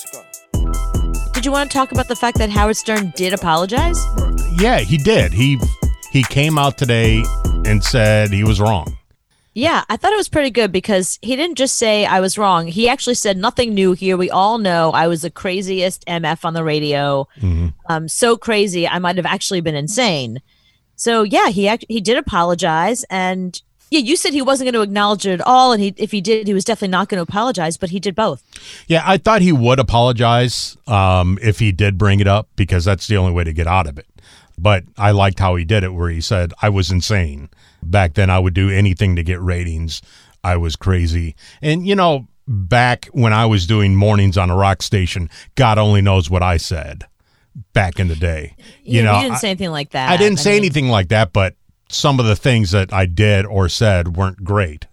[0.00, 1.30] Let's go.
[1.32, 3.98] Did you want to talk about the fact that Howard Stern did apologize?
[4.58, 5.32] Yeah, he did.
[5.32, 5.58] He
[6.10, 7.22] he came out today
[7.64, 8.96] and said he was wrong.
[9.52, 12.68] Yeah, I thought it was pretty good because he didn't just say I was wrong.
[12.68, 14.16] He actually said nothing new here.
[14.16, 17.26] We all know I was the craziest MF on the radio.
[17.38, 17.68] Mm-hmm.
[17.88, 20.40] Um, so crazy, I might have actually been insane.
[20.94, 23.60] So yeah, he act- he did apologize, and
[23.90, 26.20] yeah, you said he wasn't going to acknowledge it at all, and he if he
[26.20, 27.76] did, he was definitely not going to apologize.
[27.76, 28.42] But he did both.
[28.86, 33.06] Yeah, I thought he would apologize um, if he did bring it up because that's
[33.06, 34.06] the only way to get out of it.
[34.58, 37.48] But I liked how he did it, where he said, I was insane.
[37.82, 40.02] Back then, I would do anything to get ratings.
[40.44, 41.34] I was crazy.
[41.62, 46.02] And, you know, back when I was doing mornings on a rock station, God only
[46.02, 47.06] knows what I said
[47.72, 48.54] back in the day.
[48.82, 50.10] You Yeah, know, you didn't I- say anything like that.
[50.10, 51.54] I didn't say mean, anything like that, but
[51.90, 54.86] some of the things that I did or said weren't great.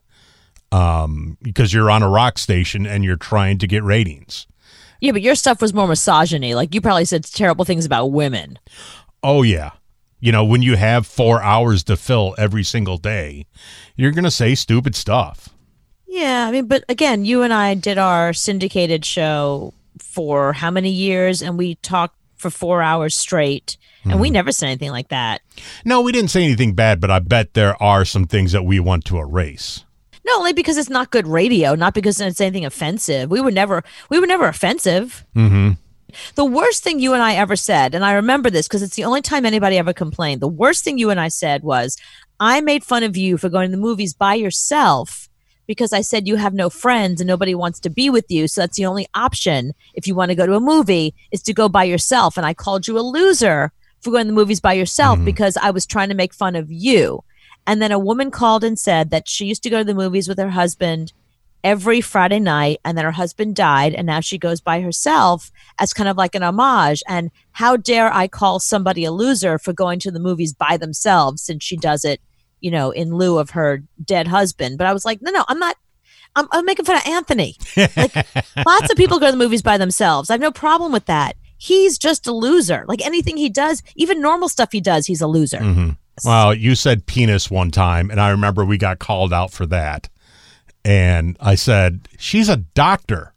[0.69, 4.47] Um, because you're on a rock station and you're trying to get ratings.
[4.99, 6.55] Yeah, but your stuff was more misogyny.
[6.55, 8.59] Like you probably said terrible things about women.
[9.23, 9.71] Oh yeah.
[10.19, 13.45] You know, when you have 4 hours to fill every single day,
[13.95, 15.49] you're going to say stupid stuff.
[16.07, 20.89] Yeah, I mean, but again, you and I did our syndicated show for how many
[20.89, 24.21] years, and we talked for four hours straight, and Mm-hmm.
[24.21, 25.41] we never said anything like that.
[25.83, 28.79] No, we didn't say anything bad, but I bet there are some things that we
[28.79, 29.83] want to erase.
[30.25, 33.29] Not only because it's not good radio, not because it's anything offensive.
[33.29, 35.25] We were never, we were never offensive.
[35.35, 35.77] Mhm.
[36.35, 39.03] The worst thing you and I ever said, and I remember this because it's the
[39.03, 40.41] only time anybody ever complained.
[40.41, 41.97] The worst thing you and I said was,
[42.39, 45.27] I made fun of you for going to the movies by yourself
[45.67, 48.47] because I said you have no friends and nobody wants to be with you.
[48.47, 51.53] So that's the only option if you want to go to a movie is to
[51.53, 52.37] go by yourself.
[52.37, 55.25] And I called you a loser for going to the movies by yourself mm-hmm.
[55.25, 57.23] because I was trying to make fun of you.
[57.67, 60.29] And then a woman called and said that she used to go to the movies
[60.29, 61.11] with her husband
[61.63, 65.91] every Friday night, and then her husband died, and now she goes by herself as
[65.91, 67.03] kind of like an homage.
[67.09, 71.41] And how dare I call somebody a loser for going to the movies by themselves
[71.41, 72.21] since she does it,
[72.59, 74.77] you know, in lieu of her dead husband?
[74.77, 75.77] But I was like, no, no, I'm not.
[76.35, 77.55] I'm, I'm making fun of Anthony.
[77.75, 78.15] Like
[78.65, 80.29] lots of people go to the movies by themselves.
[80.29, 81.35] I have no problem with that.
[81.57, 82.85] He's just a loser.
[82.87, 85.57] Like anything he does, even normal stuff he does, he's a loser.
[85.57, 85.89] Mm-hmm.
[86.23, 90.09] Well, you said penis one time, and I remember we got called out for that.
[90.83, 93.33] And I said, she's a doctor.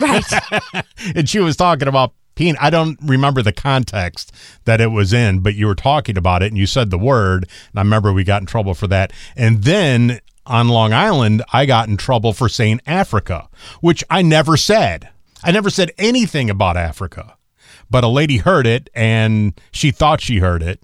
[0.00, 0.24] Right.
[1.16, 2.14] and she was talking about
[2.60, 4.32] I don't remember the context
[4.64, 7.44] that it was in, but you were talking about it and you said the word.
[7.70, 9.12] And I remember we got in trouble for that.
[9.36, 13.48] And then on Long Island, I got in trouble for saying Africa,
[13.80, 15.08] which I never said.
[15.44, 17.36] I never said anything about Africa.
[17.90, 20.82] But a lady heard it and she thought she heard it.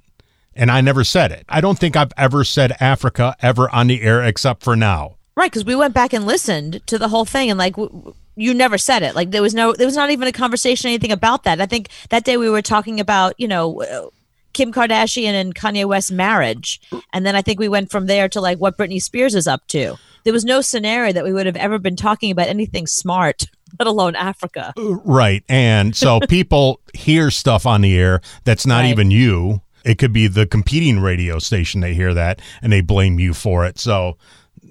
[0.54, 1.44] And I never said it.
[1.48, 5.17] I don't think I've ever said Africa ever on the air except for now.
[5.38, 8.52] Right, because we went back and listened to the whole thing, and like w- you
[8.54, 9.14] never said it.
[9.14, 11.60] Like there was no, there was not even a conversation, anything about that.
[11.60, 14.08] I think that day we were talking about, you know, uh,
[14.52, 16.80] Kim Kardashian and Kanye West's marriage,
[17.12, 19.64] and then I think we went from there to like what Britney Spears is up
[19.68, 19.96] to.
[20.24, 23.44] There was no scenario that we would have ever been talking about anything smart,
[23.78, 24.74] let alone Africa.
[24.76, 25.44] Right.
[25.48, 28.90] And so people hear stuff on the air that's not Right.
[28.90, 29.62] even you.
[29.84, 31.80] It could be the competing radio station.
[31.80, 33.78] They hear that and they blame you for it.
[33.78, 34.18] So,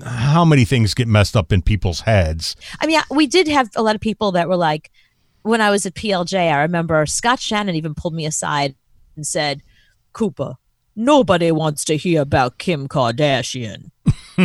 [0.05, 2.55] how many things get messed up in people's heads?
[2.79, 4.91] I mean, we did have a lot of people that were like,
[5.43, 8.75] when I was at PLJ, I remember Scott Shannon even pulled me aside
[9.15, 9.61] and said,
[10.13, 10.55] Cooper,
[10.95, 13.91] nobody wants to hear about Kim Kardashian.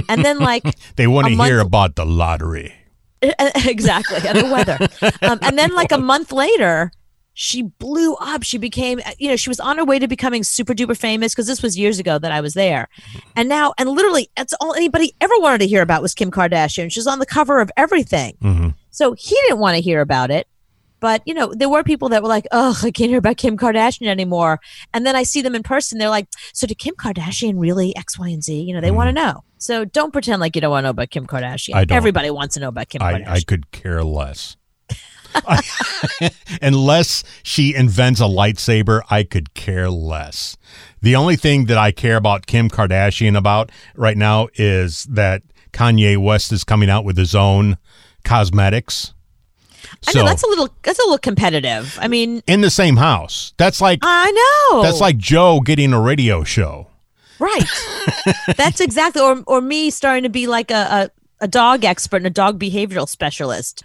[0.08, 0.62] and then, like,
[0.96, 2.74] They want to month- hear about the lottery.
[3.22, 4.78] exactly, and the weather.
[5.22, 6.90] Um, and then, like, a month later,
[7.34, 8.42] she blew up.
[8.42, 11.46] She became, you know, she was on her way to becoming super duper famous because
[11.46, 12.88] this was years ago that I was there.
[13.36, 16.92] And now, and literally, that's all anybody ever wanted to hear about was Kim Kardashian.
[16.92, 18.36] She's on the cover of everything.
[18.42, 20.46] hmm So he didn't want to hear about it.
[21.00, 23.58] But, you know, there were people that were like, oh, I can't hear about Kim
[23.58, 24.60] Kardashian anymore.
[24.94, 25.98] And then I see them in person.
[25.98, 28.54] They're like, so did Kim Kardashian really X, Y, and Z?
[28.54, 29.42] You know, they want to know.
[29.58, 31.74] So don't pretend like you don't want to know about Kim Kardashian.
[31.74, 31.92] Mm-hmm.
[31.92, 33.28] Everybody wants to know about Kim I, Kardashian.
[33.28, 34.56] I could care less.
[36.62, 40.56] Unless she invents a lightsaber, I could care less.
[41.00, 45.42] The only thing that I care about Kim Kardashian about right now is that
[45.72, 47.76] Kanye West is coming out with his own
[48.24, 49.14] cosmetics.
[50.06, 51.98] I know that's a little that's a little competitive.
[52.00, 53.52] I mean, in the same house.
[53.56, 54.30] That's like I
[54.72, 54.82] know.
[54.82, 56.88] that's like Joe getting a radio show.
[57.38, 57.64] right.
[58.56, 62.26] that's exactly or or me starting to be like a, a a dog expert and
[62.26, 63.82] a dog behavioral specialist.